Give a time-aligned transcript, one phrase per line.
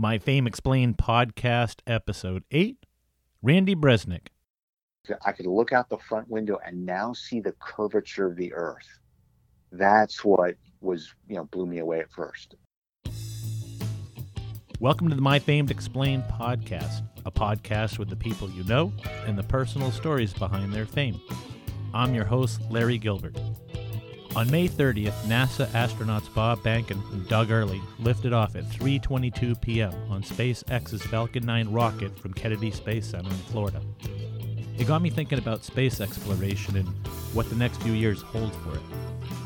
[0.00, 2.86] My Fame Explained podcast, episode 8
[3.42, 4.28] Randy Bresnik.
[5.26, 8.86] I could look out the front window and now see the curvature of the earth.
[9.72, 12.54] That's what was, you know, blew me away at first.
[14.78, 18.92] Welcome to the My Famed Explained podcast, a podcast with the people you know
[19.26, 21.20] and the personal stories behind their fame.
[21.92, 23.36] I'm your host, Larry Gilbert.
[24.36, 29.92] On May 30th, NASA astronauts Bob Behnken and Doug Hurley lifted off at 3:22 p.m.
[30.08, 33.80] on SpaceX's Falcon 9 rocket from Kennedy Space Center in Florida.
[34.78, 36.88] It got me thinking about space exploration and
[37.32, 38.82] what the next few years hold for it.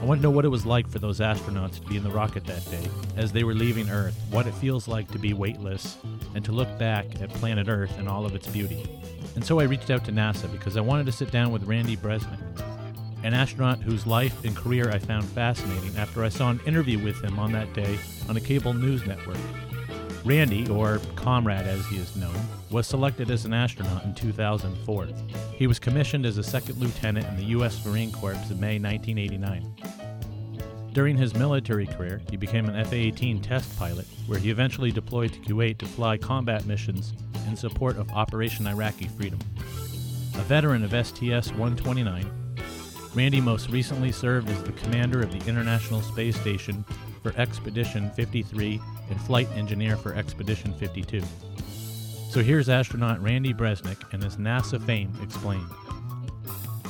[0.00, 2.10] I want to know what it was like for those astronauts to be in the
[2.10, 5.96] rocket that day as they were leaving Earth, what it feels like to be weightless,
[6.34, 8.84] and to look back at planet Earth and all of its beauty.
[9.36, 11.96] And so I reached out to NASA because I wanted to sit down with Randy
[11.96, 12.40] Bresnik,
[13.22, 17.22] an astronaut whose life and career I found fascinating after I saw an interview with
[17.22, 17.98] him on that day
[18.28, 19.38] on a cable news network.
[20.24, 22.36] Randy, or Komrade as he is known,
[22.70, 25.08] was selected as an astronaut in 2004.
[25.56, 27.84] He was commissioned as a second lieutenant in the U.S.
[27.84, 29.74] Marine Corps in May 1989.
[30.92, 35.32] During his military career, he became an F 18 test pilot, where he eventually deployed
[35.32, 37.14] to Kuwait to fly combat missions
[37.48, 39.38] in support of Operation Iraqi Freedom.
[40.34, 42.30] A veteran of STS 129,
[43.14, 46.82] Randy most recently served as the commander of the International Space Station
[47.22, 51.22] for Expedition 53 and flight engineer for Expedition 52.
[52.30, 55.68] So here's astronaut Randy Bresnik and his NASA fame explained.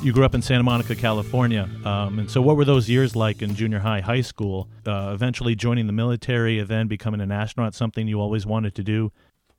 [0.00, 3.42] You grew up in Santa Monica, California, um, and so what were those years like
[3.42, 4.68] in junior high, high school?
[4.86, 8.84] Uh, eventually joining the military, and then becoming an astronaut, something you always wanted to
[8.84, 9.12] do.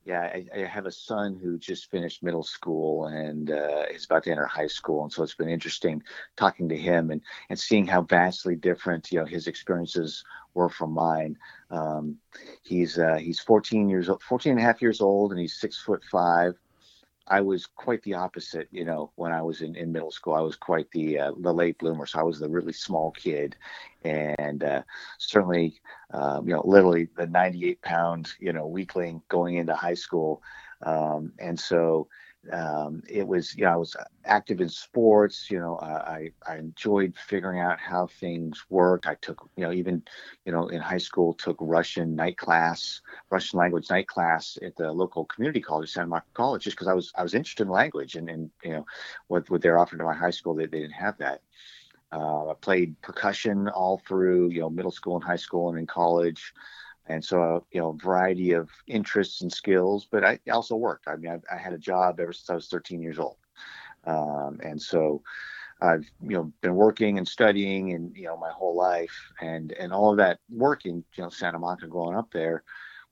[0.06, 4.24] Yeah, I, I have a son who just finished middle school and uh, is about
[4.24, 6.04] to enter high school, and so it's been interesting
[6.36, 10.92] talking to him and and seeing how vastly different you know his experiences were from
[10.92, 11.38] mine.
[11.72, 12.18] Um,
[12.64, 15.82] he's uh, he's 14 years old, 14 and a half years old, and he's six
[15.82, 16.56] foot five.
[17.28, 20.34] I was quite the opposite, you know, when I was in, in middle school.
[20.34, 23.56] I was quite the uh, the late bloomer, so I was the really small kid,
[24.04, 24.84] and uh,
[25.20, 25.80] certainly,
[26.12, 30.44] um, you know, literally the 98 pound, you know, weakling going into high school,
[30.82, 32.08] um, and so
[32.52, 33.96] um, it was you know I was
[34.26, 39.08] active in sports you know I, I enjoyed figuring out how things worked.
[39.08, 40.04] I took you know even
[40.46, 44.92] you know in high school took Russian night class Russian language night class at the
[44.92, 48.16] local community college Santa Monica College just because I was I was interested in language
[48.16, 48.86] and, and you know
[49.28, 51.42] what what they're offering to my high school they, they didn't have that.
[52.12, 55.88] Uh, I played percussion all through you know middle school and high school and in
[55.88, 56.54] college
[57.08, 61.08] and so you know a variety of interests and skills but i also worked.
[61.08, 63.38] I mean i, I had a job ever since i was 13 years old.
[64.06, 65.22] Um, and so
[65.82, 69.92] i've you know been working and studying and you know my whole life and and
[69.92, 72.64] all of that working you know santa monica growing up there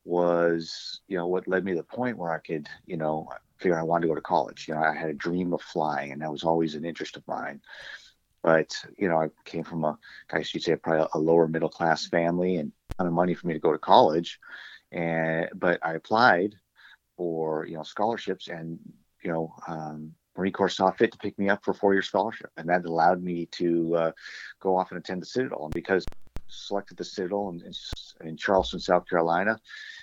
[0.03, 3.77] was you know what led me to the point where i could you know figure
[3.77, 4.67] i wanted to go to college.
[4.67, 7.27] You know i had a dream of flying and that was always an interest of
[7.27, 7.61] mine.
[8.43, 9.97] But you know i came from a
[10.31, 13.53] i you'd say probably a lower middle class family and ton of money for me
[13.53, 14.39] to go to college,
[14.91, 16.55] and but I applied
[17.17, 18.79] for you know scholarships, and
[19.23, 22.69] you know um, Marine Corps saw fit to pick me up for four-year scholarship, and
[22.69, 24.11] that allowed me to uh,
[24.61, 25.65] go off and attend the Citadel.
[25.65, 26.07] And because
[26.47, 29.59] selected the Citadel in, in, in Charleston, South Carolina,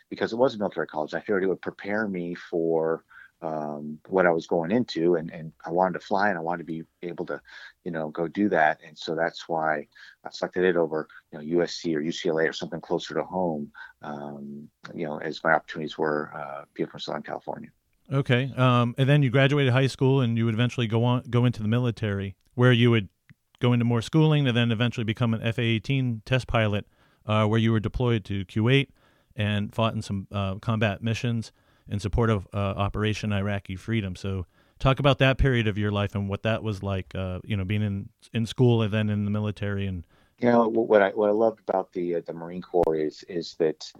[0.09, 3.05] because it was a military college, I figured it would prepare me for
[3.41, 6.67] um, what I was going into, and, and I wanted to fly, and I wanted
[6.67, 7.41] to be able to,
[7.85, 9.87] you know, go do that, and so that's why
[10.25, 13.71] I selected it over, you know, USC or UCLA or something closer to home,
[14.03, 17.71] um, you know, as my opportunities were uh, being from Southern California.
[18.13, 21.45] Okay, um, and then you graduated high school, and you would eventually go on go
[21.45, 23.09] into the military, where you would
[23.61, 26.87] go into more schooling, and then eventually become an F-18 test pilot,
[27.27, 28.89] uh, where you were deployed to Kuwait
[29.37, 31.53] and fought in some uh, combat missions
[31.89, 34.17] in support of uh, Operation Iraqi Freedom.
[34.17, 34.47] So,
[34.79, 37.15] talk about that period of your life and what that was like.
[37.15, 39.87] Uh, you know, being in in school and then in the military.
[39.87, 40.05] And
[40.39, 43.55] you know what I what I loved about the uh, the Marine Corps is is
[43.59, 43.91] that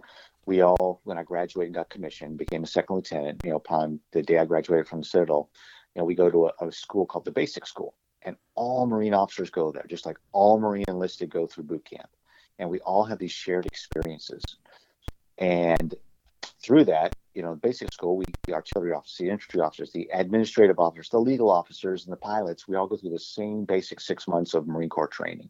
[0.49, 3.41] we all, when I graduated and got commissioned, became a second lieutenant.
[3.43, 5.49] You know, upon the day I graduated from the Citadel,
[5.93, 7.93] you know, we go to a, a school called the Basic School,
[8.23, 12.09] and all Marine officers go there, just like all Marine enlisted go through boot camp,
[12.57, 14.41] and we all have these shared experiences.
[15.37, 15.93] And
[16.61, 20.77] through that, you know, basic school, we, the artillery officers, the infantry officers, the administrative
[20.77, 24.27] officers, the legal officers, and the pilots, we all go through the same basic six
[24.27, 25.49] months of Marine Corps training.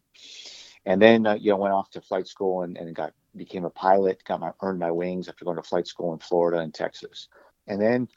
[0.85, 3.71] And then, uh, you know, went off to flight school and, and got became a
[3.71, 7.27] pilot, got my earned my wings after going to flight school in Florida and Texas.
[7.65, 8.07] And then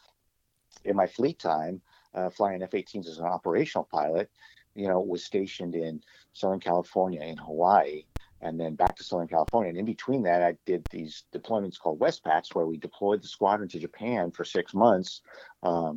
[0.84, 1.80] in my fleet time,
[2.12, 4.30] uh, flying F-18s as an operational pilot,
[4.74, 6.02] you know, was stationed in
[6.34, 8.04] Southern California, in Hawaii,
[8.42, 9.70] and then back to Southern California.
[9.70, 13.68] And in between that, I did these deployments called WestPacs, where we deployed the squadron
[13.70, 15.22] to Japan for six months
[15.62, 15.94] um,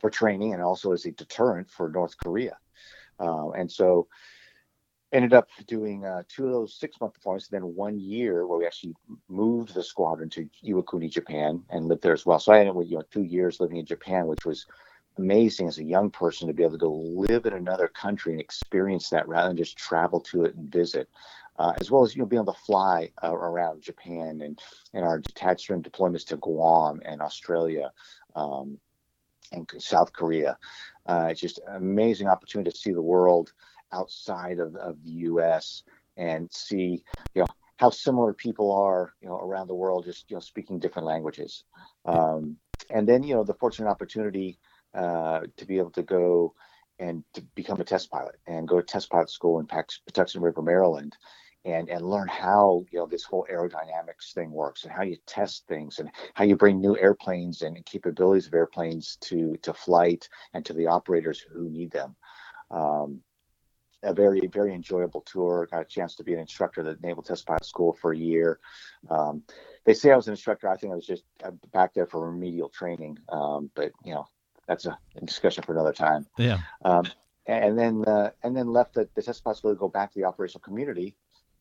[0.00, 2.56] for training and also as a deterrent for North Korea.
[3.20, 4.08] Uh, and so
[5.12, 8.58] ended up doing uh, two of those six month deployments, and then one year where
[8.58, 8.94] we actually
[9.28, 12.38] moved the squadron to Iwakuni, Japan, and lived there as well.
[12.38, 14.66] So I ended up with you know two years living in Japan, which was
[15.18, 18.40] amazing as a young person to be able to go live in another country and
[18.40, 21.08] experience that rather than just travel to it and visit.
[21.58, 24.60] Uh, as well as you know being able to fly uh, around Japan and
[24.94, 27.90] and our detached stream deployments to Guam and Australia
[28.36, 28.78] um,
[29.52, 30.56] and South Korea.
[31.06, 33.52] Uh, it's just an amazing opportunity to see the world
[33.92, 35.82] outside of, of the U.S.
[36.16, 37.02] and see
[37.34, 40.78] you know how similar people are you know around the world, just you know speaking
[40.78, 41.64] different languages.
[42.04, 42.56] Um,
[42.90, 44.58] and then you know the fortunate opportunity
[44.94, 46.54] uh, to be able to go
[46.98, 50.62] and to become a test pilot and go to test pilot school in Patuxent River,
[50.62, 51.16] Maryland,
[51.72, 55.66] and and learn how you know this whole aerodynamics thing works and how you test
[55.66, 60.64] things and how you bring new airplanes and capabilities of airplanes to to flight and
[60.64, 62.16] to the operators who need them.
[62.70, 63.20] Um,
[64.02, 65.68] a very very enjoyable tour.
[65.70, 68.16] Got a chance to be an instructor at the Naval Test Pilot School for a
[68.16, 68.60] year.
[69.10, 69.42] Um,
[69.84, 70.68] they say I was an instructor.
[70.68, 71.24] I think I was just
[71.72, 73.18] back there for remedial training.
[73.28, 74.26] Um, but you know
[74.66, 76.26] that's a, discussion for another time.
[76.36, 76.58] Yeah.
[76.84, 77.04] Um,
[77.46, 80.18] and then uh, and then left the, the test pilot school to go back to
[80.18, 81.16] the operational community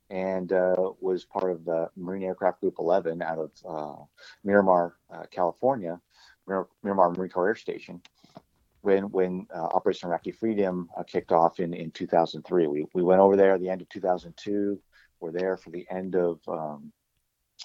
[0.10, 4.04] and uh, was part of the Marine Aircraft Group 11 out of uh,
[4.44, 6.00] Miramar, uh, California,
[6.48, 8.02] Mir- Miramar Marine Corps Air Station.
[8.82, 13.20] When when uh, Operation Iraqi Freedom uh, kicked off in, in 2003, we, we went
[13.20, 14.80] over there at the end of 2002.
[15.20, 16.94] We're there for the end of um,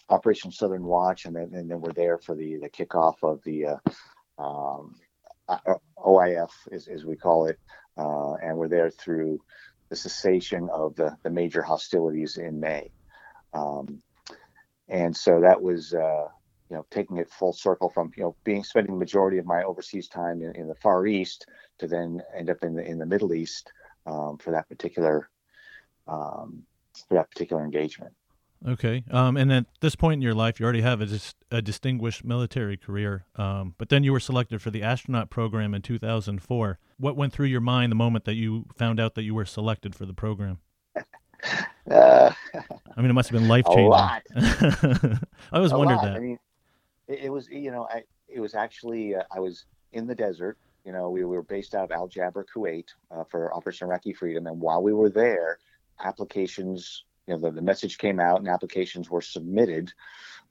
[0.08, 3.66] Operation Southern Watch, and then and then we're there for the the kickoff of the
[3.66, 4.96] uh, um,
[5.98, 7.58] OIF, as, as we call it,
[7.96, 9.38] and we're there through
[9.92, 12.90] the cessation of the, the major hostilities in May.
[13.52, 14.02] Um,
[14.88, 16.28] and so that was, uh,
[16.70, 19.62] you know, taking it full circle from, you know, being spending the majority of my
[19.64, 21.44] overseas time in, in the Far East
[21.78, 23.70] to then end up in the in the Middle East
[24.06, 25.28] um, for that particular
[26.08, 26.62] um,
[27.06, 28.14] for that particular engagement.
[28.66, 29.04] Okay.
[29.10, 32.24] Um, and at this point in your life, you already have a, dis- a distinguished
[32.24, 36.78] military career, um, but then you were selected for the astronaut program in 2004.
[36.98, 39.94] What went through your mind the moment that you found out that you were selected
[39.94, 40.58] for the program?
[41.90, 42.32] Uh,
[42.96, 43.92] I mean, it must have been life changing.
[43.92, 45.18] I
[45.52, 46.04] always a wondered lot.
[46.04, 46.16] that.
[46.16, 46.38] I mean,
[47.08, 50.56] it, it, was, you know, I, it was actually, uh, I was in the desert.
[50.84, 54.12] You know, we, we were based out of Al Jaber, Kuwait uh, for Operation Iraqi
[54.12, 54.46] Freedom.
[54.46, 55.58] And while we were there,
[56.04, 59.92] applications you know the, the message came out and applications were submitted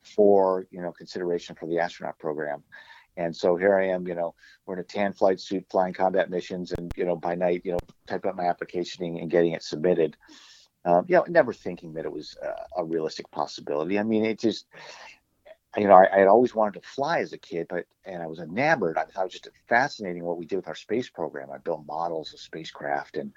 [0.01, 2.63] for you know consideration for the astronaut program.
[3.17, 4.33] And so here i am you know
[4.65, 7.73] we're in a tan flight suit flying combat missions and you know by night you
[7.73, 10.17] know type up my application and getting it submitted.
[10.83, 13.99] Um, you know never thinking that it was a, a realistic possibility.
[13.99, 14.65] I mean it just
[15.77, 18.27] you know, I, I, had always wanted to fly as a kid, but and I
[18.27, 18.97] was enamored.
[18.97, 21.49] I thought it was just fascinating what we did with our space program.
[21.49, 23.31] I built models of spacecraft and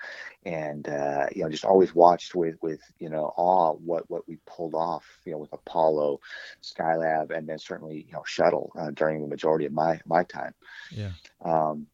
[0.44, 4.38] and uh, you know just always watched with with you know awe what what we
[4.46, 5.04] pulled off.
[5.24, 6.20] You know, with Apollo,
[6.62, 10.54] Skylab, and then certainly you know shuttle uh, during the majority of my my time.
[10.90, 11.12] Yeah.
[11.44, 11.86] Um,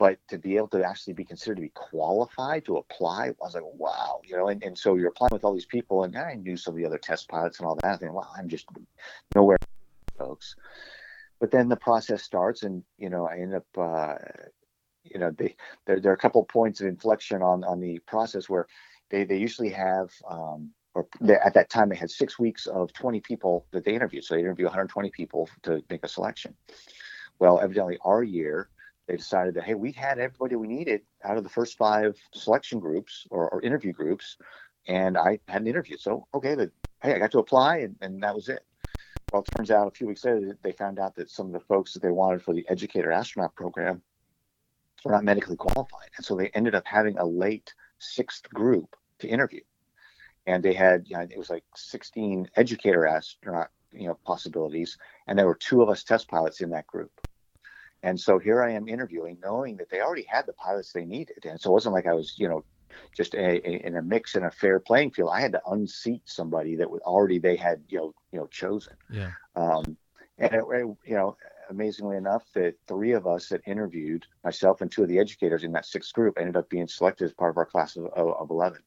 [0.00, 3.52] but to be able to actually be considered to be qualified to apply, I was
[3.52, 6.36] like, wow, you know, and, and so you're applying with all these people, and I
[6.36, 7.84] knew some of the other test pilots and all that.
[7.84, 8.66] I think, wow, I'm just
[9.34, 9.58] nowhere,
[10.18, 10.56] folks.
[11.38, 14.14] But then the process starts, and you know, I end up, uh,
[15.04, 15.54] you know, they
[15.84, 18.68] there, there are a couple points of inflection on on the process where
[19.10, 20.10] they they usually have.
[20.26, 23.94] Um, or they, at that time, they had six weeks of 20 people that they
[23.94, 24.24] interviewed.
[24.24, 26.54] So they interview 120 people to make a selection.
[27.38, 28.70] Well, evidently, our year,
[29.10, 32.78] they decided that hey, we had everybody we needed out of the first five selection
[32.78, 34.36] groups or, or interview groups,
[34.86, 35.96] and I had an interview.
[35.96, 36.70] So okay, the,
[37.02, 38.64] hey, I got to apply, and, and that was it.
[39.32, 41.60] Well, it turns out a few weeks later they found out that some of the
[41.60, 44.00] folks that they wanted for the educator astronaut program
[45.04, 49.26] were not medically qualified, and so they ended up having a late sixth group to
[49.26, 49.62] interview,
[50.46, 55.36] and they had you know, it was like 16 educator astronaut you know possibilities, and
[55.36, 57.10] there were two of us test pilots in that group.
[58.02, 61.44] And so here I am interviewing, knowing that they already had the pilots they needed.
[61.44, 62.64] And so it wasn't like I was, you know,
[63.14, 65.30] just a, a, in a mix in a fair playing field.
[65.32, 68.94] I had to unseat somebody that was already they had, you know, you know, chosen.
[69.10, 69.32] Yeah.
[69.54, 69.96] Um,
[70.38, 71.36] and it, you know,
[71.68, 75.72] amazingly enough, the three of us that interviewed, myself and two of the educators in
[75.72, 78.80] that sixth group, ended up being selected as part of our class of, of 11.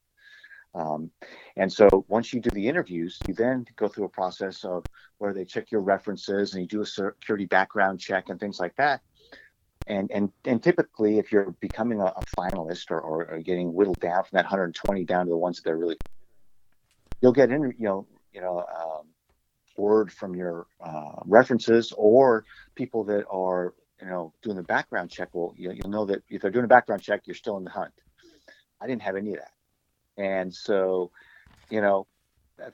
[0.75, 1.11] Um,
[1.55, 4.85] and so once you do the interviews, you then go through a process of
[5.19, 8.75] where they check your references and you do a security background check and things like
[8.77, 9.01] that.
[9.85, 13.99] And and and typically, if you're becoming a, a finalist or, or, or, getting whittled
[13.99, 15.97] down from that 120 down to the ones that they're really,
[17.21, 19.07] you'll get in, you know, you know, um,
[19.77, 25.33] word from your uh, references or people that are, you know, doing the background check.
[25.33, 27.69] Will you, you'll know that if they're doing a background check, you're still in the
[27.69, 27.93] hunt.
[28.79, 29.51] I didn't have any of that,
[30.17, 31.11] and so,
[31.69, 32.07] you know,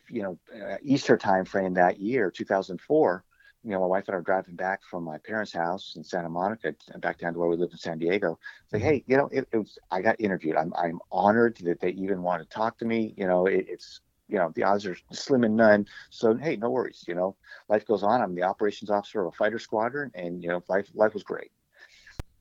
[0.09, 3.23] you know, uh, Easter time frame that year, 2004
[3.63, 6.29] you know, my wife and I were driving back from my parents' house in Santa
[6.29, 8.39] Monica back down to where we lived in San Diego.
[8.63, 8.89] It's like, mm-hmm.
[8.89, 10.55] hey, you know, it, it, was I got interviewed.
[10.55, 13.13] I'm I'm honored that they even want to talk to me.
[13.17, 15.87] You know, it, it's you know the odds are slim and none.
[16.09, 17.03] So hey, no worries.
[17.07, 17.35] You know,
[17.67, 18.21] life goes on.
[18.21, 21.51] I'm the operations officer of a fighter squadron, and you know, life life was great.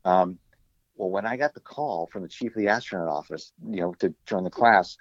[0.05, 0.39] Um,
[0.99, 3.95] well, when I got the call from the chief of the astronaut office, you know,
[4.01, 4.97] to join the class,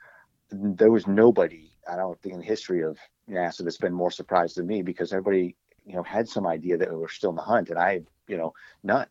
[0.52, 1.72] there was nobody.
[1.92, 2.98] I don't think in the history of
[3.30, 6.90] NASA that's been more surprised than me because everybody you know had some idea that
[6.90, 9.08] we were still in the hunt, and I you know none.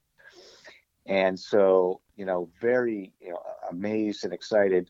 [1.07, 4.89] And so you know very you know amazed and excited,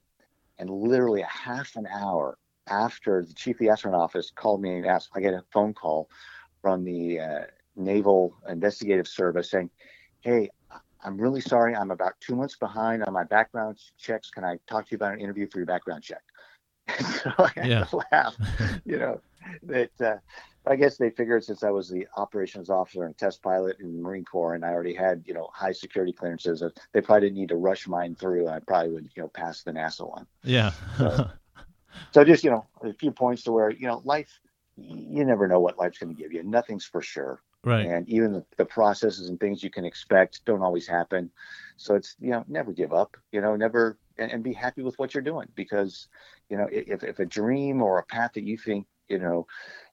[0.58, 2.36] and literally a half an hour
[2.68, 5.72] after the chief of the astronaut office called me and asked, I get a phone
[5.72, 6.10] call
[6.60, 9.70] from the uh, Naval Investigative Service saying,
[10.20, 10.50] "Hey,
[11.06, 11.74] I'm really sorry.
[11.74, 14.28] I'm about two months behind on my background checks.
[14.28, 16.22] Can I talk to you about an interview for your background check?"
[16.98, 17.84] so I had yeah.
[17.84, 18.36] to laugh,
[18.84, 19.20] you know,
[19.62, 20.16] that uh,
[20.66, 24.02] I guess they figured since I was the operations officer and test pilot in the
[24.02, 27.50] Marine Corps, and I already had you know high security clearances, they probably didn't need
[27.50, 28.48] to rush mine through.
[28.48, 30.26] I probably would you know pass the NASA one.
[30.42, 30.72] Yeah.
[30.98, 31.30] so,
[32.10, 34.40] so just you know a few points to where you know life,
[34.76, 36.42] you never know what life's going to give you.
[36.42, 37.40] Nothing's for sure.
[37.66, 37.84] Right.
[37.84, 41.32] And even the, the processes and things you can expect don't always happen.
[41.76, 43.16] So it's you know never give up.
[43.32, 46.06] You know never and, and be happy with what you're doing because
[46.48, 49.48] you know if if a dream or a path that you think you know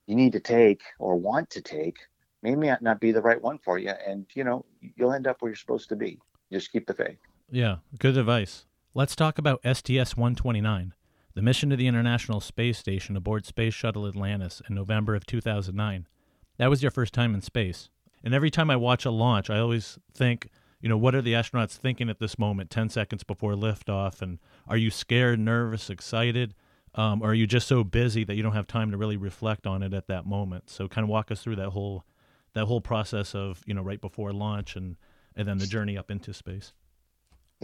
[0.05, 1.97] you need to take or want to take
[2.43, 4.63] may not be the right one for you and you know
[4.95, 6.19] you'll end up where you're supposed to be
[6.51, 7.17] just keep the faith
[7.49, 10.91] yeah good advice let's talk about sts-129
[11.33, 16.07] the mission to the international space station aboard space shuttle atlantis in november of 2009
[16.57, 17.89] that was your first time in space
[18.23, 21.33] and every time i watch a launch i always think you know what are the
[21.33, 26.53] astronauts thinking at this moment 10 seconds before liftoff and are you scared nervous excited
[26.95, 29.65] um, or are you just so busy that you don't have time to really reflect
[29.65, 30.69] on it at that moment?
[30.69, 32.05] So kind of walk us through that whole
[32.53, 34.97] that whole process of you know right before launch and
[35.35, 36.73] and then the journey up into space.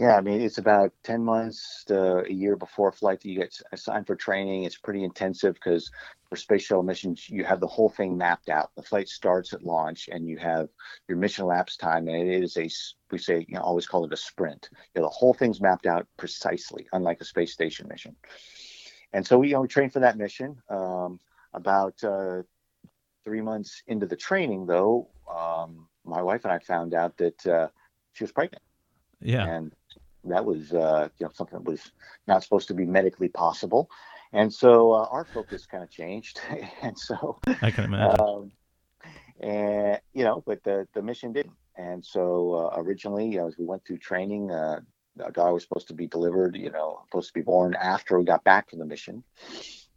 [0.00, 3.60] Yeah, I mean it's about ten months to a year before flight that you get
[3.70, 4.64] assigned for training.
[4.64, 5.90] It's pretty intensive because
[6.30, 8.70] for space shuttle missions you have the whole thing mapped out.
[8.76, 10.70] The flight starts at launch and you have
[11.06, 12.70] your mission elapsed time, and it is a
[13.10, 14.70] we say you know always call it a sprint.
[14.94, 18.16] You know, the whole thing's mapped out precisely, unlike a space station mission.
[19.12, 20.56] And so we, you know, we trained for that mission.
[20.70, 21.20] Um,
[21.52, 22.40] about uh,
[23.22, 27.68] three months into the training, though, um, my wife and I found out that uh,
[28.14, 28.62] she was pregnant.
[29.20, 29.46] Yeah.
[29.46, 29.72] And
[30.24, 31.92] that was, uh, you know, something that was
[32.26, 33.90] not supposed to be medically possible.
[34.32, 36.40] And so uh, our focus kind of changed.
[36.82, 38.20] and so I can imagine.
[38.20, 38.52] Um,
[39.40, 41.54] and you know, but the the mission didn't.
[41.76, 44.80] And so uh, originally, you know, as we went through training, uh,
[45.24, 48.24] a guy was supposed to be delivered, you know, supposed to be born after we
[48.24, 49.24] got back from the mission.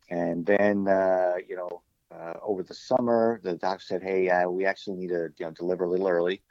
[0.09, 1.81] And then, uh, you know,
[2.13, 5.51] uh, over the summer, the doctor said, "Hey, uh, we actually need to, you know,
[5.51, 6.41] deliver a little early."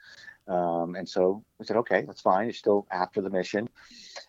[0.47, 2.49] Um, and so we said, "Okay, that's fine.
[2.49, 3.69] It's still after the mission."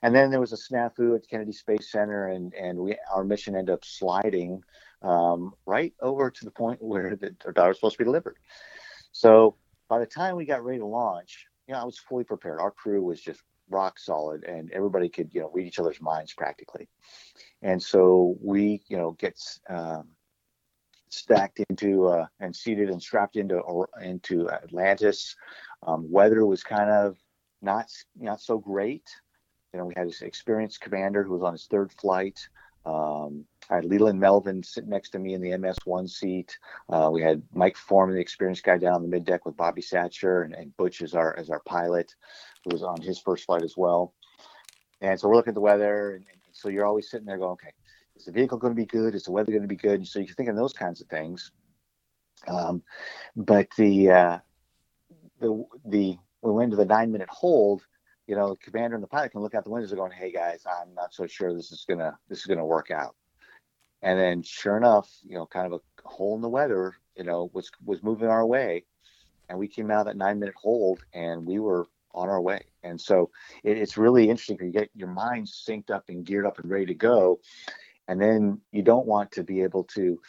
[0.03, 3.57] And then there was a snafu at Kennedy Space Center, and and we our mission
[3.57, 4.63] ended up sliding
[5.03, 8.37] um, right over to the point where the, the daughter was supposed to be delivered.
[9.13, 9.57] So
[9.89, 12.61] by the time we got ready to launch, you know, I was fully prepared.
[12.61, 16.33] Our crew was just rock solid and everybody could you know read each other's minds
[16.33, 16.89] practically
[17.63, 20.09] and so we you know get um,
[21.09, 25.35] stacked into uh, and seated and strapped into or into atlantis
[25.85, 27.17] um, weather was kind of
[27.63, 29.09] not not so great
[29.73, 32.49] you know we had this experienced commander who was on his third flight
[32.87, 36.59] um, I had Leland Melvin sitting next to me in the MS1 seat.
[36.91, 39.81] Uh, we had Mike Foreman, the experienced guy, down on the mid deck with Bobby
[39.81, 42.15] Satcher, and, and Butch as our as our pilot
[42.65, 44.13] who was on his first flight as well.
[45.01, 47.53] And so we're looking at the weather, and, and so you're always sitting there going,
[47.53, 47.73] okay,
[48.17, 49.15] is the vehicle going to be good?
[49.15, 50.01] Is the weather going to be good?
[50.01, 51.53] And so you're thinking those kinds of things.
[52.47, 52.83] Um,
[53.35, 54.39] but the uh,
[55.45, 57.83] the the we went to the nine minute hold.
[58.27, 60.33] You know, the commander and the pilot can look out the windows and going, "Hey
[60.33, 63.15] guys, I'm not so sure this is gonna this is gonna work out."
[64.03, 67.51] And then, sure enough, you know, kind of a hole in the weather, you know,
[67.53, 68.85] was was moving our way,
[69.49, 72.63] and we came out of that nine minute hold, and we were on our way.
[72.83, 73.31] And so
[73.63, 74.59] it, it's really interesting.
[74.61, 77.41] You get your mind synced up and geared up and ready to go,
[78.09, 80.21] and then you don't want to be able to,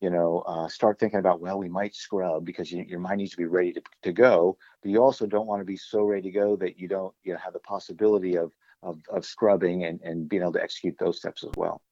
[0.00, 3.32] you know, uh, start thinking about well, we might scrub because you, your mind needs
[3.32, 4.56] to be ready to, to go.
[4.82, 7.32] But you also don't want to be so ready to go that you don't you
[7.32, 8.52] know have the possibility of
[8.82, 11.82] of, of scrubbing and, and being able to execute those steps as well.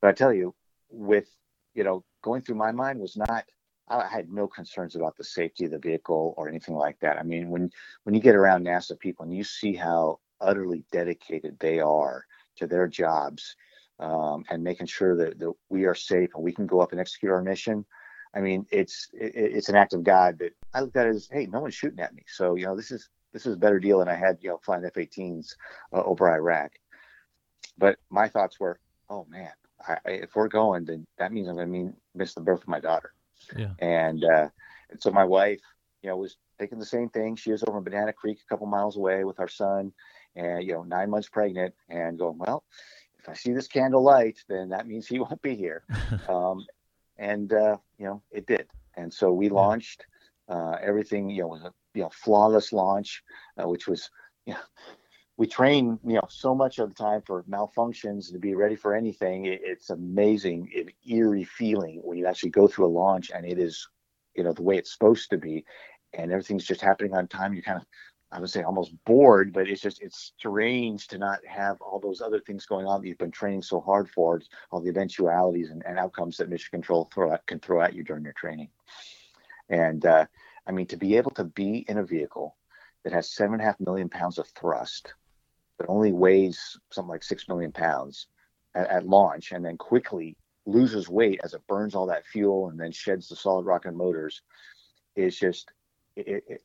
[0.00, 0.54] But I tell you,
[0.90, 1.28] with
[1.74, 3.44] you know going through my mind was not
[3.88, 7.18] I had no concerns about the safety of the vehicle or anything like that.
[7.18, 7.70] I mean, when
[8.04, 12.24] when you get around NASA people and you see how utterly dedicated they are
[12.56, 13.56] to their jobs
[14.00, 17.00] um, and making sure that, that we are safe and we can go up and
[17.00, 17.84] execute our mission.
[18.34, 21.28] I mean, it's it, it's an act of God that I look at it as,
[21.30, 23.78] hey, no one's shooting at me, so you know this is this is a better
[23.78, 25.54] deal than I had, you know, flying F-18s
[25.92, 26.72] uh, over Iraq.
[27.76, 29.50] But my thoughts were, oh man,
[29.86, 32.68] I, if we're going, then that means I'm going to mean miss the birth of
[32.68, 33.12] my daughter.
[33.54, 33.72] Yeah.
[33.78, 34.48] And, uh,
[34.90, 35.60] and so my wife,
[36.02, 37.36] you know, was thinking the same thing.
[37.36, 39.92] She was over in Banana Creek, a couple miles away with our son,
[40.34, 42.64] and you know, nine months pregnant, and going, well,
[43.26, 45.82] if I see this candle light, then that means he won't be here.
[46.28, 46.64] um,
[47.18, 48.66] and uh, you know, it did.
[48.96, 50.06] And so we launched.
[50.48, 53.24] Uh, everything, you know, was a you know flawless launch,
[53.60, 54.10] uh, which was,
[54.44, 54.60] you know,
[55.36, 58.94] we train you know so much of the time for malfunctions to be ready for
[58.94, 63.44] anything it, it's amazing an eerie feeling when you actually go through a launch and
[63.44, 63.88] it is
[64.34, 65.64] you know the way it's supposed to be
[66.14, 67.86] and everything's just happening on time you kind of
[68.32, 72.20] i would say almost bored but it's just it's strange to not have all those
[72.20, 74.40] other things going on that you've been training so hard for
[74.70, 78.02] all the eventualities and, and outcomes that mission control throw at, can throw at you
[78.02, 78.68] during your training.
[79.68, 80.26] And uh,
[80.66, 82.56] i mean to be able to be in a vehicle
[83.04, 85.14] that has seven and a half million pounds of thrust
[85.78, 88.26] that only weighs something like six million pounds
[88.74, 92.80] at, at, launch and then quickly loses weight as it burns all that fuel and
[92.80, 94.42] then sheds the solid rocket motors
[95.14, 95.70] is just
[96.16, 96.62] it, it,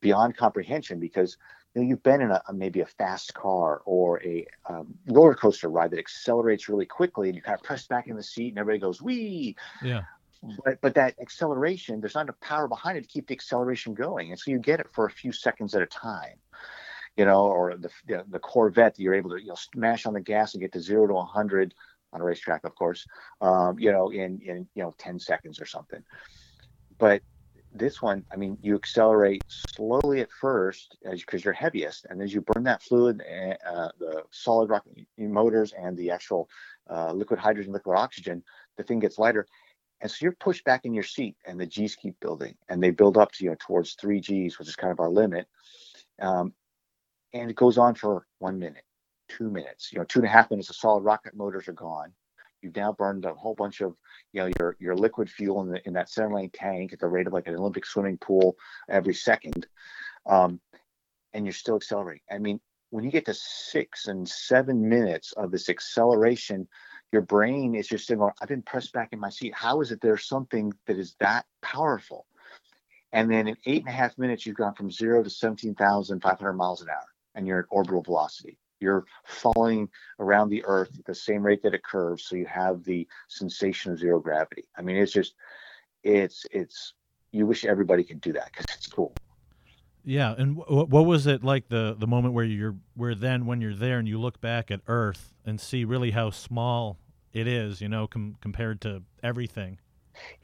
[0.00, 1.36] beyond comprehension because
[1.74, 5.34] you know, you've been in a, a, maybe a fast car or a um, roller
[5.34, 8.50] coaster ride that accelerates really quickly and you kind of press back in the seat
[8.50, 10.02] and everybody goes wee yeah.
[10.64, 14.30] But but that acceleration there's not enough power behind it to keep the acceleration going.
[14.30, 16.38] And so you get it for a few seconds at a time
[17.18, 20.06] you know, or the you know, the Corvette, that you're able to you know smash
[20.06, 21.74] on the gas and get to zero to 100
[22.12, 23.06] on a racetrack, of course,
[23.40, 26.02] um, you know, in in you know 10 seconds or something.
[26.96, 27.22] But
[27.78, 32.40] this one, I mean, you accelerate slowly at first because you're heaviest, and as you
[32.42, 36.48] burn that fluid, eh, uh, the solid rocket motors and the actual
[36.90, 38.42] uh, liquid hydrogen, liquid oxygen,
[38.76, 39.46] the thing gets lighter.
[40.00, 42.90] And so you're pushed back in your seat, and the G's keep building, and they
[42.90, 45.46] build up to you know towards three G's, which is kind of our limit.
[46.20, 46.52] Um,
[47.32, 48.84] and it goes on for one minute,
[49.28, 50.68] two minutes, you know, two and a half minutes.
[50.68, 52.12] The solid rocket motors are gone.
[52.62, 53.94] You've now burned a whole bunch of,
[54.32, 57.08] you know, your your liquid fuel in, the, in that center lane tank at the
[57.08, 58.56] rate of like an Olympic swimming pool
[58.88, 59.66] every second,
[60.26, 60.60] um,
[61.32, 62.22] and you're still accelerating.
[62.30, 66.66] I mean, when you get to six and seven minutes of this acceleration,
[67.12, 69.54] your brain is just saying, "I've been pressed back in my seat.
[69.54, 72.26] How is it there's something that is that powerful?"
[73.12, 76.82] And then in eight and a half minutes, you've gone from zero to 17,500 miles
[76.82, 78.58] an hour and you're at orbital velocity.
[78.80, 79.88] You're falling
[80.18, 83.92] around the Earth at the same rate that it curves, so you have the sensation
[83.92, 84.64] of zero gravity.
[84.76, 85.34] I mean, it's just,
[86.02, 86.94] it's, it's,
[87.32, 89.14] you wish everybody could do that because it's cool.
[90.04, 93.60] Yeah, and w- what was it like the the moment where you're where then when
[93.60, 96.98] you're there and you look back at Earth and see really how small
[97.34, 99.78] it is, you know, com- compared to everything?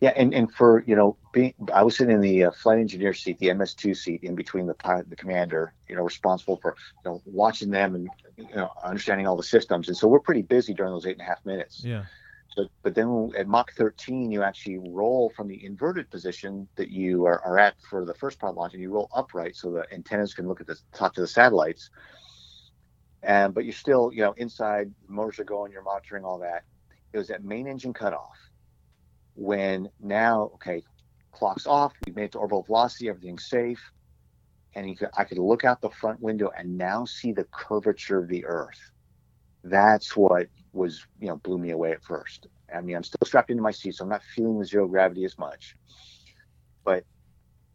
[0.01, 3.15] Yeah, and, and for you know, being I was sitting in the uh, flight engineer
[3.15, 7.11] seat, the MS2 seat, in between the pilot, the commander, you know, responsible for you
[7.11, 9.89] know watching them and you know understanding all the systems.
[9.89, 11.83] And so we're pretty busy during those eight and a half minutes.
[11.85, 12.05] Yeah.
[12.57, 17.25] But but then at Mach 13, you actually roll from the inverted position that you
[17.27, 20.35] are, are at for the first part launch, and you roll upright so the antennas
[20.35, 21.91] can look at the talk to the satellites.
[23.23, 26.65] And but you're still you know inside, motors are going, you're monitoring all that.
[27.13, 28.44] It was at main engine cutoff
[29.35, 30.83] when now, okay,
[31.33, 33.81] clock's off, we made it to orbital velocity, everything's safe.
[34.75, 38.29] And could, I could look out the front window and now see the curvature of
[38.29, 38.91] the Earth.
[39.63, 42.49] That's what was, you know, blew me away at first.
[42.75, 45.25] I mean, I'm still strapped into my seat, so I'm not feeling the zero gravity
[45.25, 45.77] as much.
[46.85, 47.05] But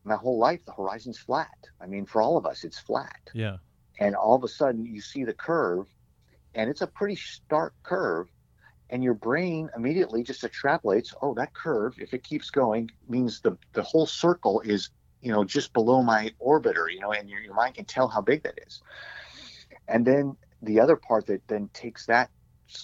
[0.03, 1.67] my whole life, the horizon's flat.
[1.81, 3.29] I mean, for all of us, it's flat.
[3.33, 3.57] Yeah.
[3.99, 5.87] And all of a sudden, you see the curve,
[6.53, 8.27] and it's a pretty stark curve
[8.89, 13.57] and your brain immediately just extrapolates oh that curve if it keeps going means the
[13.73, 14.89] the whole circle is
[15.21, 18.21] you know just below my orbiter you know and your, your mind can tell how
[18.21, 18.81] big that is.
[19.87, 22.29] And then the other part that then takes that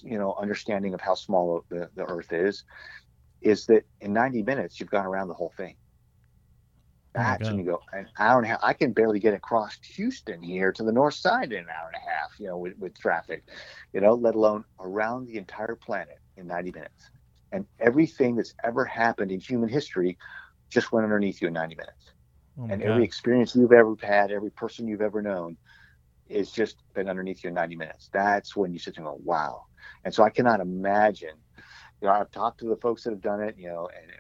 [0.04, 2.64] you know understanding of how small the, the earth is
[3.42, 5.76] is that in 90 minutes you've gone around the whole thing
[7.16, 8.60] that's oh when you go an hour and a half.
[8.62, 11.96] I can barely get across Houston here to the north side in an hour and
[11.96, 13.44] a half, you know, with, with traffic,
[13.94, 17.10] you know, let alone around the entire planet in 90 minutes.
[17.52, 20.18] And everything that's ever happened in human history
[20.70, 22.12] just went underneath you in 90 minutes.
[22.60, 22.90] Oh and God.
[22.90, 25.58] every experience you've ever had, every person you've ever known,
[26.28, 28.10] is just been underneath you in 90 minutes.
[28.12, 29.64] That's when you sit there and go, wow.
[30.04, 31.38] And so I cannot imagine
[32.02, 34.12] you know, I've talked to the folks that have done it, you know, and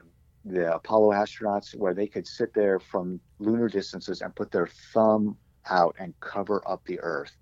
[0.45, 5.37] the Apollo astronauts where they could sit there from lunar distances and put their thumb
[5.69, 7.35] out and cover up the Earth.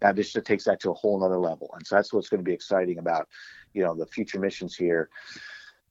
[0.00, 1.70] That just takes that to a whole nother level.
[1.74, 3.28] And so that's what's going to be exciting about,
[3.74, 5.10] you know, the future missions here.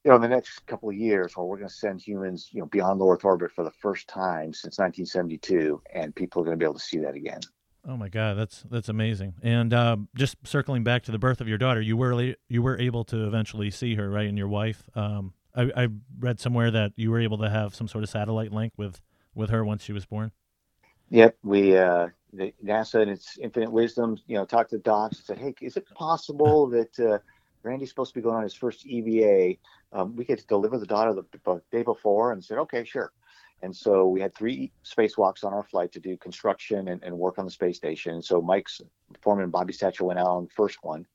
[0.04, 2.60] You know, in the next couple of years, where we're going to send humans, you
[2.60, 6.56] know, beyond low Earth orbit for the first time since 1972, and people are going
[6.56, 7.40] to be able to see that again.
[7.88, 9.34] Oh my God, that's that's amazing.
[9.42, 12.78] And uh, just circling back to the birth of your daughter, you were you were
[12.78, 14.88] able to eventually see her, right, and your wife.
[14.96, 15.88] Um, I, I
[16.18, 19.00] read somewhere that you were able to have some sort of satellite link with
[19.34, 20.32] with her once she was born.
[21.10, 25.18] Yep, we uh, the NASA and its infinite wisdom, you know, talked to the docs
[25.18, 27.18] and said, "Hey, is it possible that uh,
[27.62, 29.56] Randy's supposed to be going on his first EVA?
[29.92, 33.12] Um, we to deliver the daughter the, day before." And said, "Okay, sure."
[33.62, 37.38] And so we had three spacewalks on our flight to do construction and, and work
[37.38, 38.20] on the space station.
[38.20, 38.82] So Mike's
[39.22, 41.06] Foreman Bobby Satcher went out on the first one.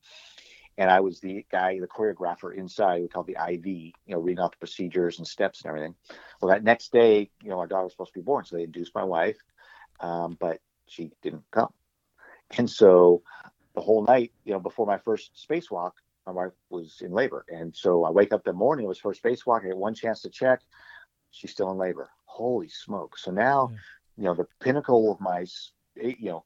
[0.77, 4.39] And I was the guy, the choreographer inside, we called the IV, you know, reading
[4.39, 5.95] off the procedures and steps and everything.
[6.41, 8.45] Well, that next day, you know, our daughter was supposed to be born.
[8.45, 9.38] So they induced my wife,
[9.99, 11.73] um, but she didn't come.
[12.57, 13.21] And so
[13.75, 15.91] the whole night, you know, before my first spacewalk,
[16.25, 17.45] my wife was in labor.
[17.49, 19.63] And so I wake up the morning, it was her spacewalk.
[19.63, 20.62] I get one chance to check.
[21.31, 23.17] She's still in labor holy smoke.
[23.17, 23.77] So now, yeah.
[24.17, 25.45] you know, the pinnacle of my,
[25.95, 26.45] you know,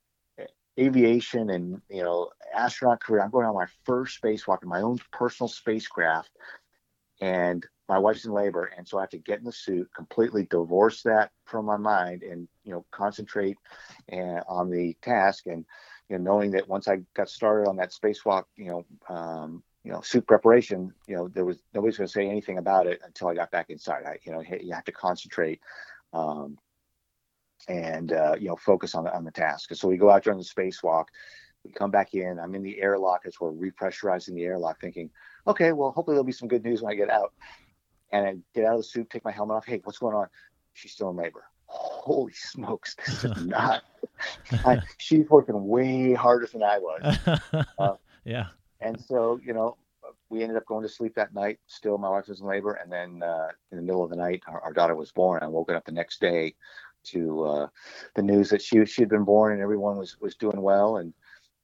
[0.78, 5.00] aviation and, you know, astronaut career, I'm going on my first spacewalk in my own
[5.12, 6.30] personal spacecraft.
[7.22, 8.72] And my wife's in labor.
[8.78, 12.24] And so I have to get in the suit, completely divorce that from my mind
[12.24, 13.58] and, you know, concentrate
[14.10, 15.46] and, on the task.
[15.48, 15.66] And,
[16.10, 19.92] you know, knowing that once I got started on that spacewalk, you know, um, you
[19.92, 23.28] know, suit preparation, you know, there was nobody's going to say anything about it until
[23.28, 24.04] I got back inside.
[24.06, 25.62] I, you know, you have to concentrate
[26.12, 26.58] um,
[27.68, 29.74] and uh, you know focus on the on the task.
[29.76, 31.06] So we go out during the spacewalk.
[31.64, 32.40] We come back in.
[32.40, 35.10] I'm in the airlock as we're repressurizing the airlock, thinking,
[35.48, 37.34] okay, well, hopefully there'll be some good news when I get out.
[38.12, 39.66] And I get out of the suit, take my helmet off.
[39.66, 40.28] Hey, what's going on?
[40.74, 41.46] She's still in labor.
[41.66, 43.84] Holy smokes, this is not.
[44.64, 47.18] I, she's working way harder than I was.
[47.80, 48.48] Uh, yeah
[48.82, 49.78] and so you know
[50.30, 52.92] we ended up going to sleep that night still my wife was in labor and
[52.92, 55.72] then uh, in the middle of the night our, our, daughter was born i woke
[55.72, 56.54] up the next day
[57.06, 57.68] to uh,
[58.16, 60.98] the news that she she had been born and everyone was was doing well.
[60.98, 61.14] And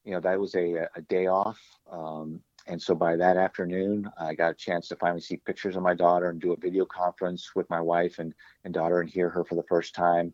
[0.03, 1.59] you know that was a, a day off.
[1.91, 5.81] Um, and so by that afternoon i got a chance to finally see pictures of
[5.81, 9.29] my daughter and do a video conference with my wife and, and daughter and hear
[9.29, 10.31] her for the first time.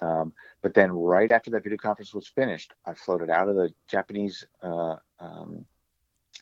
[0.00, 3.74] Um, but then right after that video conference was finished i floated out of the
[3.88, 5.66] japanese uh, um,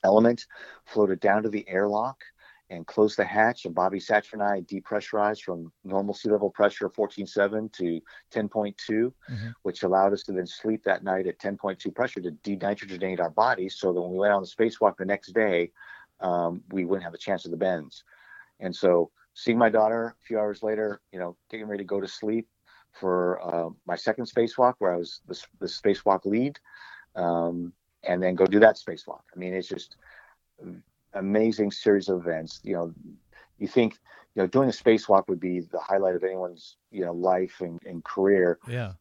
[0.05, 0.47] element,
[0.85, 2.23] floated down to the airlock
[2.71, 3.65] and closed the hatch.
[3.65, 8.01] And Bobby Satcher and I depressurized from normal sea level pressure of 14.7 to
[8.33, 9.49] 10.2, mm-hmm.
[9.63, 13.77] which allowed us to then sleep that night at 10.2 pressure to denitrogenate our bodies
[13.79, 15.71] so that when we went on the spacewalk the next day,
[16.21, 18.05] um, we wouldn't have a chance of the bends.
[18.59, 22.01] And so seeing my daughter a few hours later, you know, getting ready to go
[22.01, 22.49] to sleep
[22.93, 26.59] for uh, my second spacewalk where I was the, the spacewalk lead.
[27.15, 29.23] Um, and then go do that spacewalk.
[29.35, 29.97] I mean, it's just
[31.17, 32.61] amazing series of events.
[32.63, 32.95] You know,
[33.59, 33.99] you think
[34.35, 37.81] you know doing a spacewalk would be the highlight of anyone's you know life and,
[37.85, 38.59] and career.
[38.69, 38.93] Yeah.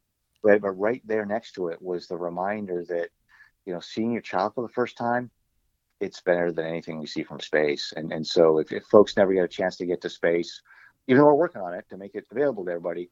[0.44, 3.10] But but right there next to it was the reminder that
[3.66, 5.30] you know seeing your child for the first time
[6.00, 9.34] it's better than anything we see from space and and so if, if folks never
[9.34, 10.62] get a chance to get to space
[11.08, 13.10] even though we're working on it to make it available to everybody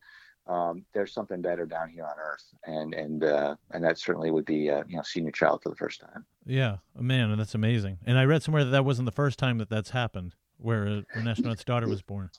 [0.47, 4.45] um, there's something better down here on Earth, and and uh, and that certainly would
[4.45, 6.25] be uh, you know seeing your child for the first time.
[6.45, 7.99] Yeah, man, that's amazing.
[8.05, 11.27] And I read somewhere that that wasn't the first time that that's happened, where an
[11.27, 12.29] astronaut's daughter was born.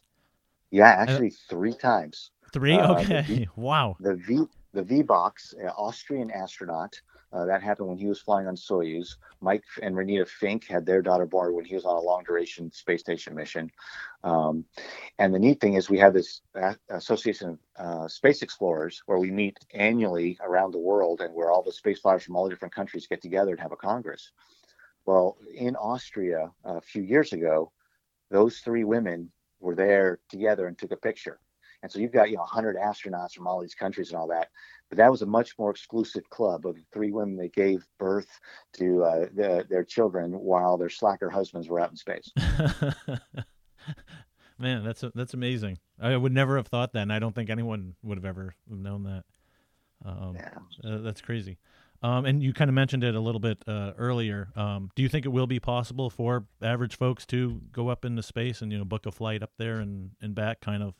[0.71, 2.31] Yeah, actually, uh, three times.
[2.53, 2.75] Three?
[2.75, 3.23] Uh, okay.
[3.23, 3.97] V, wow.
[4.01, 5.33] The V the Viehböck,
[5.65, 7.01] uh, Austrian astronaut,
[7.35, 9.17] uh, that happened when he was flying on Soyuz.
[9.41, 12.71] Mike and Renita Fincke had their daughter born when he was on a long duration
[12.71, 13.71] space station mission.
[14.23, 14.65] Um,
[15.19, 16.43] and the neat thing is, we have this
[16.91, 21.63] Association of uh, Space Explorers where we meet annually around the world and where all
[21.63, 24.31] the space flyers from all the different countries get together and have a congress.
[25.07, 27.73] Well, in Austria a few years ago,
[28.31, 31.41] those three women were there together and took a picture.
[31.85, 34.49] And so you've got, you know, 100 astronauts from all these countries and all that.
[34.89, 38.41] But that was a much more exclusive club of three women that gave birth
[38.79, 42.33] to uh, the, their children while their slacker husbands were out in space.
[44.59, 45.77] Man, that's that's amazing.
[46.01, 49.03] I would never have thought that, and I don't think anyone would have ever known
[49.03, 49.25] that.
[50.07, 50.91] Um, yeah.
[50.91, 51.59] Uh, that's crazy.
[52.03, 54.49] Um, and you kind of mentioned it a little bit uh, earlier.
[54.57, 58.23] Um, do you think it will be possible for average folks to go up into
[58.23, 60.95] space and you know book a flight up there and, and back, kind of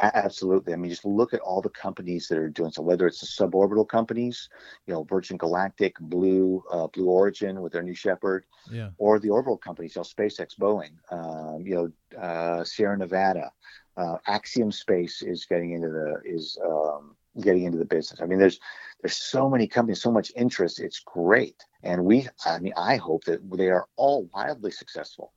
[0.00, 0.72] Absolutely.
[0.72, 2.82] I mean, just look at all the companies that are doing so.
[2.82, 4.48] Whether it's the suborbital companies,
[4.86, 9.30] you know, Virgin Galactic, Blue, uh, Blue Origin with their New Shepard, yeah, or the
[9.30, 13.50] orbital companies, you know, SpaceX, Boeing, um, you know, uh, Sierra Nevada,
[13.96, 18.20] uh, Axiom Space is getting into the is um, getting into the business.
[18.20, 18.60] I mean, there's
[19.02, 20.80] there's so many companies, so much interest.
[20.80, 25.32] It's great, and we, I mean, I hope that they are all wildly successful.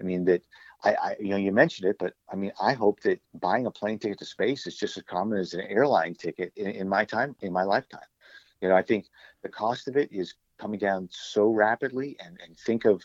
[0.00, 0.42] I mean that
[0.84, 3.70] I, I, you know, you mentioned it, but I mean, I hope that buying a
[3.70, 7.04] plane ticket to space is just as common as an airline ticket in, in my
[7.04, 8.00] time, in my lifetime.
[8.60, 9.06] You know, I think
[9.42, 13.02] the cost of it is coming down so rapidly, and and think of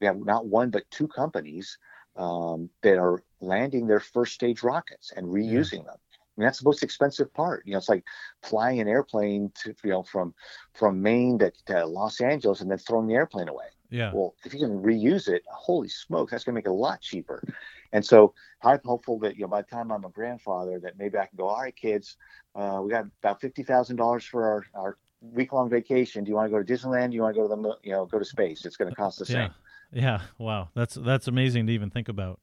[0.00, 1.78] we have not one but two companies
[2.16, 5.90] um, that are landing their first stage rockets and reusing yeah.
[5.90, 5.96] them.
[5.96, 7.66] I mean, that's the most expensive part.
[7.66, 8.04] You know, it's like
[8.42, 10.34] flying an airplane to you know from
[10.74, 13.66] from Maine to, to Los Angeles and then throwing the airplane away.
[13.90, 14.12] Yeah.
[14.14, 17.00] Well, if you can reuse it, holy smoke, that's going to make it a lot
[17.00, 17.42] cheaper.
[17.92, 21.18] And so I'm hopeful that you know by the time I'm a grandfather, that maybe
[21.18, 21.48] I can go.
[21.48, 22.16] All right, kids,
[22.54, 26.24] uh, we got about fifty thousand dollars for our, our week long vacation.
[26.24, 27.10] Do you want to go to Disneyland?
[27.10, 28.64] Do you want to go to the you know go to space?
[28.64, 29.46] It's going to cost the yeah.
[29.46, 29.54] same.
[29.92, 30.20] Yeah.
[30.38, 30.68] Wow.
[30.74, 32.40] That's that's amazing to even think about.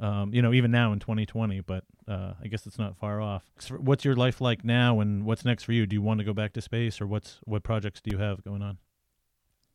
[0.00, 3.44] Um, you know, even now in 2020, but uh, I guess it's not far off.
[3.78, 5.86] What's your life like now, and what's next for you?
[5.86, 8.42] Do you want to go back to space, or what's what projects do you have
[8.42, 8.78] going on?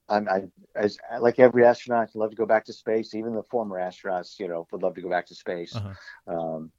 [0.10, 0.44] I'm, I,
[0.76, 3.14] as like every astronaut, love to go back to space.
[3.14, 5.76] Even the former astronauts, you know, would love to go back to space.
[5.76, 6.34] Uh-huh.
[6.34, 6.72] Um,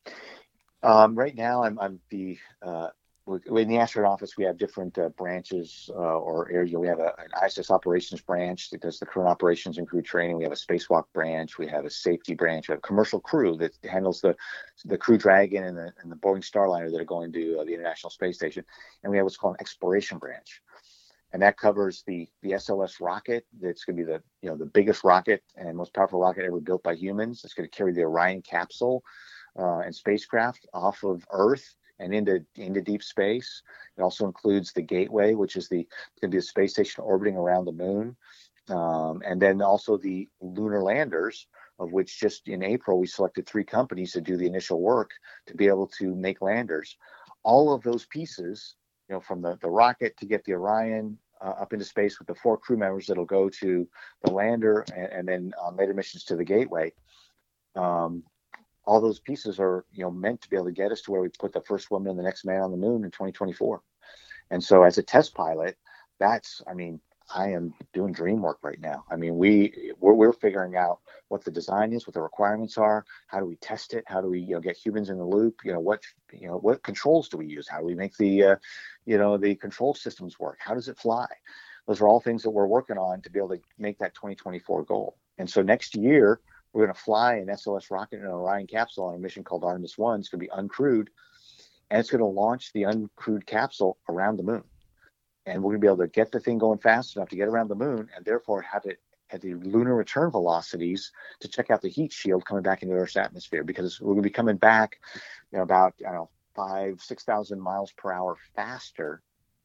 [0.82, 2.88] um, right now, I'm, I'm the uh,
[3.28, 4.36] in the astronaut office.
[4.36, 6.78] We have different uh, branches uh, or area.
[6.78, 10.36] We have a, an ISS operations branch that does the current operations and crew training.
[10.36, 11.58] We have a spacewalk branch.
[11.58, 12.68] We have a safety branch.
[12.68, 14.34] We have a commercial crew that handles the
[14.84, 17.74] the Crew Dragon and the, and the Boeing Starliner that are going to uh, the
[17.74, 18.64] International Space Station.
[19.02, 20.62] And we have what's called an exploration branch
[21.32, 23.46] and that covers the the SLS rocket.
[23.60, 26.60] That's going to be the you know the biggest rocket and most powerful rocket ever
[26.60, 27.42] built by humans.
[27.44, 29.02] It's going to carry the Orion capsule
[29.58, 33.62] uh, and spacecraft off of Earth and into into deep space.
[33.96, 35.86] It also includes the Gateway, which is the
[36.20, 38.16] going to be a space station orbiting around the moon,
[38.68, 41.46] um, and then also the lunar landers.
[41.78, 45.12] Of which just in April we selected three companies to do the initial work
[45.46, 46.94] to be able to make landers.
[47.42, 48.76] All of those pieces
[49.10, 52.28] you know, from the, the rocket to get the Orion uh, up into space with
[52.28, 53.88] the four crew members that'll go to
[54.22, 56.92] the lander and, and then on later missions to the Gateway.
[57.74, 58.22] Um,
[58.84, 61.20] all those pieces are, you know, meant to be able to get us to where
[61.20, 63.82] we put the first woman and the next man on the moon in 2024.
[64.52, 65.76] And so, as a test pilot,
[66.20, 67.00] that's, I mean,
[67.34, 69.04] I am doing dream work right now.
[69.10, 73.04] I mean, we we're, we're, figuring out what the design is, what the requirements are.
[73.28, 74.04] How do we test it?
[74.06, 75.60] How do we you know get humans in the loop?
[75.64, 77.68] You know what you know what controls do we use?
[77.68, 78.56] How do we make the uh,
[79.06, 80.58] you know the control systems work?
[80.60, 81.26] How does it fly?
[81.86, 84.84] Those are all things that we're working on to be able to make that 2024
[84.84, 85.16] goal.
[85.38, 86.40] And so next year
[86.72, 89.64] we're going to fly an SLS rocket and an Orion capsule on a mission called
[89.64, 90.20] Artemis One.
[90.20, 91.08] It's going to be uncrewed,
[91.90, 94.62] and it's going to launch the uncrewed capsule around the moon
[95.46, 97.48] and we're going to be able to get the thing going fast enough to get
[97.48, 99.00] around the moon and therefore have it
[99.32, 103.16] at the lunar return velocities to check out the heat shield coming back into Earth's
[103.16, 105.00] atmosphere because we're going to be coming back,
[105.52, 109.22] you know, about I don't know five six thousand miles per hour faster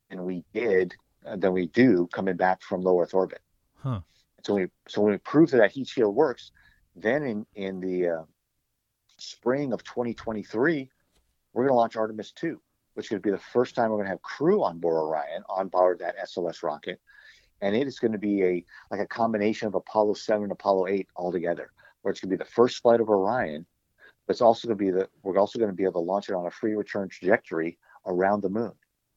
[0.09, 0.93] than we did
[1.25, 3.41] uh, than we do coming back from low Earth orbit.
[3.77, 4.01] Huh.
[4.43, 6.51] So we so when we prove that that heat shield works,
[6.95, 8.23] then in in the uh,
[9.17, 10.89] spring of 2023,
[11.53, 12.61] we're going to launch Artemis 2
[12.95, 15.67] which would be the first time we're going to have crew on board Orion on
[15.67, 16.99] board that SLS rocket,
[17.61, 20.87] and it is going to be a like a combination of Apollo 7 and Apollo
[20.87, 23.65] 8 all together, where it's going to be the first flight of Orion,
[24.25, 26.29] but it's also going to be the we're also going to be able to launch
[26.29, 28.73] it on a free return trajectory around the moon.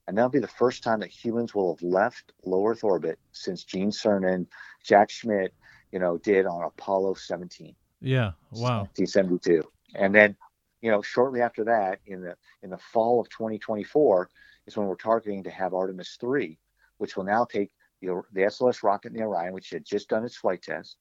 [0.07, 3.63] And that'll be the first time that humans will have left low Earth orbit since
[3.63, 4.47] Gene Cernan,
[4.83, 5.53] Jack Schmitt,
[5.93, 7.75] you know, did on Apollo 17.
[8.01, 8.33] Yeah.
[8.51, 8.89] Wow.
[8.97, 9.63] 1972.
[9.95, 10.35] And then
[10.81, 14.31] you know, shortly after that, in the in the fall of 2024,
[14.67, 16.59] is when we're targeting to have Artemis 3,
[16.99, 20.25] which will now take the, the SLS rocket and the Orion, which had just done
[20.25, 20.97] its flight test,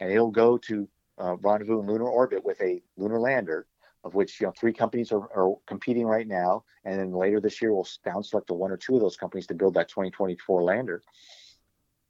[0.00, 3.66] and it'll go to uh, rendezvous in lunar orbit with a lunar lander,
[4.04, 7.60] of which you know three companies are, are competing right now, and then later this
[7.60, 11.02] year we'll down select one or two of those companies to build that 2024 lander,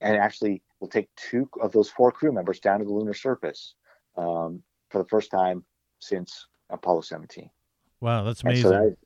[0.02, 3.74] and actually we'll take two of those four crew members down to the lunar surface
[4.16, 5.64] um, for the first time
[5.98, 7.50] since Apollo 17.
[8.00, 8.62] Wow, that's amazing.
[8.62, 8.96] So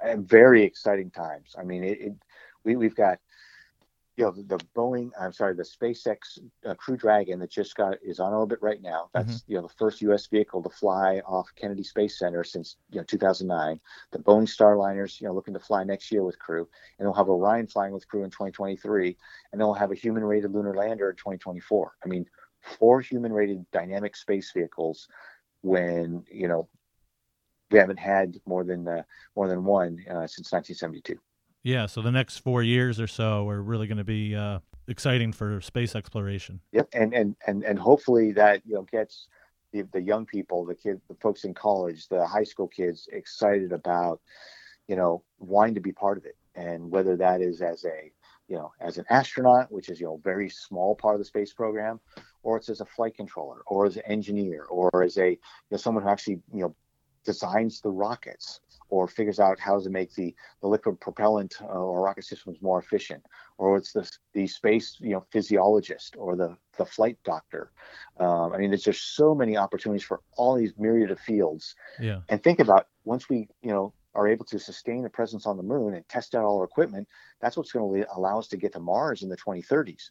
[0.00, 1.54] that, very exciting times.
[1.58, 2.12] I mean, it, it
[2.64, 3.18] we we've got
[4.16, 5.10] you know the, Boeing.
[5.20, 9.10] I'm sorry, the SpaceX uh, Crew Dragon that just got is on orbit right now.
[9.12, 9.52] That's mm-hmm.
[9.52, 10.26] you know the first U.S.
[10.26, 13.78] vehicle to fly off Kennedy Space Center since you know 2009.
[14.12, 17.28] The Boeing Starliners, you know, looking to fly next year with crew, and they'll have
[17.28, 19.16] Orion flying with crew in 2023,
[19.52, 21.92] and they'll have a human-rated lunar lander in 2024.
[22.04, 22.26] I mean,
[22.60, 25.08] four human-rated dynamic space vehicles
[25.62, 26.68] when you know
[27.70, 29.02] we haven't had more than uh,
[29.34, 31.18] more than one uh, since 1972.
[31.62, 35.32] Yeah, so the next four years or so are really going to be uh, exciting
[35.32, 36.60] for space exploration.
[36.72, 39.26] Yep, and and and and hopefully that you know gets
[39.72, 43.72] the, the young people, the kids, the folks in college, the high school kids excited
[43.72, 44.20] about
[44.86, 48.12] you know wanting to be part of it, and whether that is as a
[48.48, 51.52] you know as an astronaut, which is you know very small part of the space
[51.52, 51.98] program,
[52.44, 55.38] or it's as a flight controller, or as an engineer, or as a you
[55.72, 56.74] know someone who actually you know
[57.26, 62.00] designs the rockets or figures out how to make the, the liquid propellant uh, or
[62.00, 63.22] rocket systems more efficient,
[63.58, 67.72] or it's the, the space you know physiologist or the, the flight doctor.
[68.18, 71.74] Um, I mean, there's just so many opportunities for all these myriad of fields.
[72.00, 72.20] Yeah.
[72.28, 75.62] And think about once we you know are able to sustain a presence on the
[75.62, 77.06] moon and test out all our equipment,
[77.40, 80.10] that's what's going to allow us to get to Mars in the 2030s.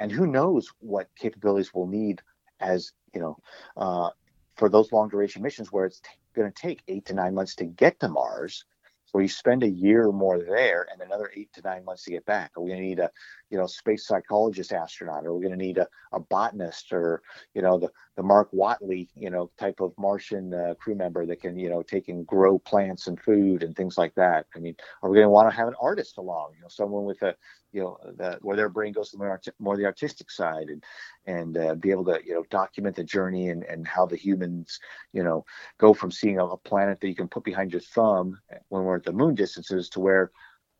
[0.00, 2.20] And who knows what capabilities we'll need
[2.60, 3.36] as you know
[3.76, 4.10] uh,
[4.56, 7.54] for those long duration missions where it's t- going to take eight to nine months
[7.56, 8.64] to get to Mars.
[9.06, 12.10] So you spend a year or more there and another eight to nine months to
[12.10, 12.50] get back.
[12.56, 13.10] Are we going to need a,
[13.48, 15.24] you know, space psychologist astronaut?
[15.24, 17.22] Are we going to need a, a botanist or,
[17.54, 21.40] you know, the, the Mark Watney, you know, type of Martian uh, crew member that
[21.40, 24.46] can, you know, take and grow plants and food and things like that?
[24.54, 27.04] I mean, are we going to want to have an artist along, you know, someone
[27.04, 27.34] with a,
[27.72, 30.84] you know, the, where their brain goes to more, more the artistic side and,
[31.26, 34.78] and uh, be able to, you know, document the journey and, and how the humans,
[35.12, 35.44] you know,
[35.78, 38.96] go from seeing a, a planet that you can put behind your thumb when we're
[38.96, 40.30] at the moon distances to where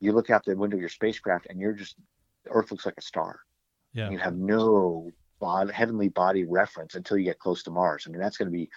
[0.01, 1.97] you look out the window of your spacecraft and you're just
[2.49, 3.41] Earth looks like a star.
[3.93, 4.11] Yeah.
[4.11, 5.11] You have no
[5.45, 8.05] bod- heavenly body reference until you get close to Mars.
[8.07, 8.71] I mean, that's going to be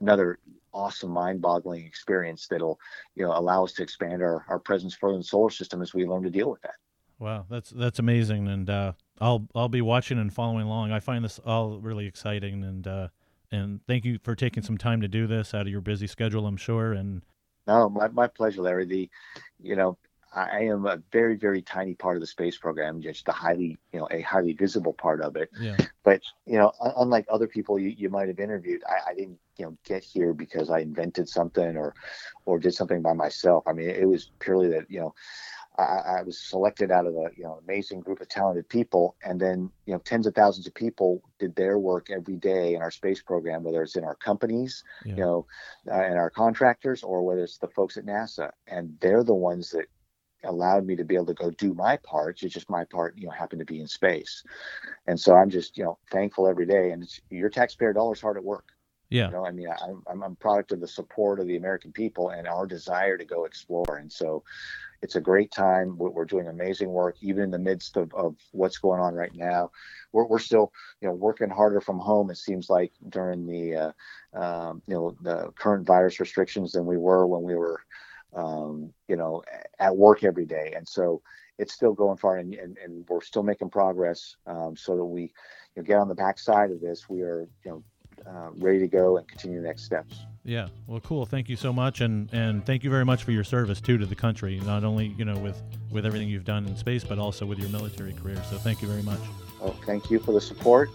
[0.00, 0.38] another
[0.72, 2.78] awesome, mind-boggling experience that'll,
[3.14, 5.92] you know, allow us to expand our, our presence further in the solar system as
[5.92, 6.76] we learn to deal with that.
[7.18, 10.92] Wow, that's that's amazing, and uh, I'll I'll be watching and following along.
[10.92, 13.08] I find this all really exciting, and uh,
[13.50, 16.46] and thank you for taking some time to do this out of your busy schedule.
[16.46, 17.22] I'm sure, and
[17.66, 18.86] no, my, my pleasure, Larry.
[18.86, 19.10] The,
[19.60, 19.98] you know,
[20.34, 24.00] I am a very, very tiny part of the space program, just a highly, you
[24.00, 25.50] know, a highly visible part of it.
[25.58, 29.38] yeah, But, you know, unlike other people you, you might have interviewed, I, I didn't,
[29.56, 31.94] you know, get here because I invented something or,
[32.44, 33.64] or did something by myself.
[33.66, 35.14] I mean, it was purely that, you know,
[35.78, 39.16] I, I was selected out of a, you know, amazing group of talented people.
[39.24, 42.82] And then, you know, tens of thousands of people did their work every day in
[42.82, 45.14] our space program, whether it's in our companies, yeah.
[45.14, 45.46] you know,
[45.90, 48.50] uh, and our contractors, or whether it's the folks at NASA.
[48.66, 49.86] And they're the ones that
[50.44, 52.42] allowed me to be able to go do my part.
[52.42, 54.42] It's just my part, you know, happened to be in space.
[55.06, 56.90] And so I'm just, you know, thankful every day.
[56.90, 58.66] And it's your taxpayer dollars hard at work.
[59.10, 61.56] yeah, You know, I mean, I, I'm, I'm a product of the support of the
[61.56, 63.96] American people and our desire to go explore.
[63.96, 64.44] And so
[65.00, 65.96] it's a great time.
[65.96, 69.34] We're, we're doing amazing work, even in the midst of, of what's going on right
[69.34, 69.70] now.
[70.12, 72.30] We're, we're still, you know, working harder from home.
[72.30, 73.94] It seems like during the,
[74.34, 77.80] uh, um, you know, the current virus restrictions than we were when we were,
[78.34, 79.42] um, you know,
[79.78, 80.74] at work every day.
[80.76, 81.22] And so
[81.58, 85.22] it's still going far, and, and, and we're still making progress, um, so that we,
[85.22, 85.28] you
[85.76, 87.08] know, get on the backside of this.
[87.08, 87.84] We are, you know,
[88.26, 90.24] uh, ready to go and continue the next steps.
[90.44, 90.68] yeah.
[90.86, 91.24] Well, cool.
[91.24, 94.06] Thank you so much, and and thank you very much for your service too to
[94.06, 94.60] the country.
[94.64, 95.60] Not only you know with
[95.90, 98.42] with everything you've done in space, but also with your military career.
[98.50, 99.20] So thank you very much.
[99.60, 100.90] Well, thank you for the support.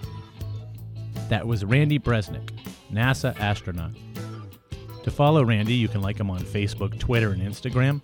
[1.29, 2.51] That was Randy Bresnik,
[2.91, 3.91] NASA astronaut.
[5.03, 8.01] To follow Randy, you can like him on Facebook, Twitter, and Instagram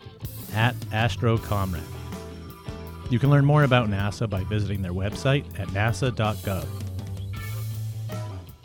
[0.54, 1.82] at AstroKomrade.
[3.10, 6.68] You can learn more about NASA by visiting their website at nasa.gov.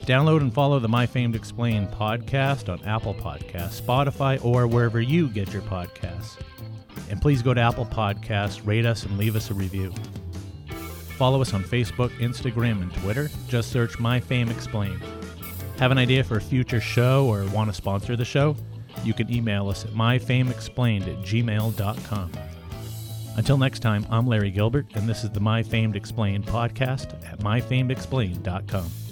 [0.03, 5.29] Download and follow the My Fame Explained podcast on Apple Podcasts, Spotify, or wherever you
[5.29, 6.39] get your podcasts.
[7.09, 9.95] And please go to Apple Podcasts, rate us, and leave us a review.
[11.17, 13.31] Follow us on Facebook, Instagram, and Twitter.
[13.49, 15.01] Just search My Fame Explained.
[15.79, 18.57] Have an idea for a future show or want to sponsor the show?
[19.03, 22.33] You can email us at myfameexplained at gmail.com.
[23.37, 27.41] Until next time, I'm Larry Gilbert, and this is the My Fame Explained podcast at
[27.41, 29.04] myfameexplained.com.